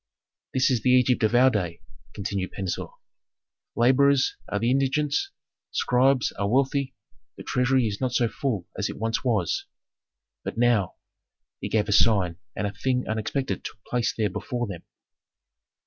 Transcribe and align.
"This 0.55 0.71
is 0.71 0.81
the 0.81 0.89
Egypt 0.93 1.21
of 1.21 1.35
our 1.35 1.51
day," 1.51 1.79
continued 2.15 2.53
Pentuer. 2.53 2.87
"Laborers 3.75 4.35
are 4.49 4.57
in 4.57 4.67
indigence, 4.71 5.29
scribes 5.69 6.31
are 6.39 6.49
wealthy, 6.49 6.95
the 7.37 7.43
treasury 7.43 7.85
is 7.85 8.01
not 8.01 8.11
so 8.11 8.27
full 8.27 8.67
as 8.75 8.89
it 8.89 8.97
once 8.97 9.23
was. 9.23 9.67
But 10.43 10.57
now" 10.57 10.95
He 11.61 11.69
gave 11.69 11.87
a 11.87 11.91
sign, 11.91 12.37
and 12.55 12.65
a 12.65 12.73
thing 12.73 13.07
unexpected 13.07 13.63
took 13.63 13.83
place 13.83 14.11
there 14.11 14.31
before 14.31 14.65
them. 14.65 14.81